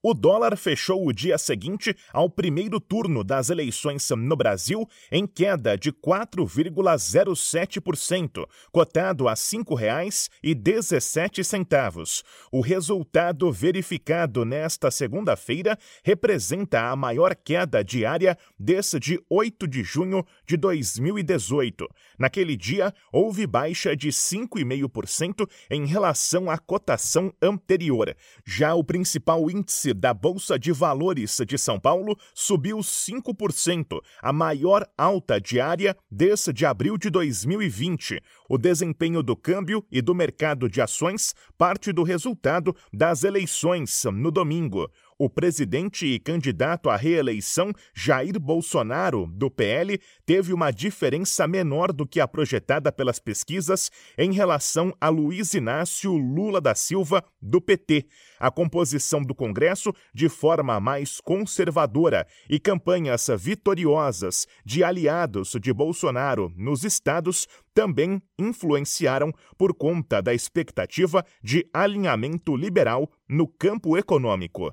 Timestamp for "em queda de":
5.10-5.90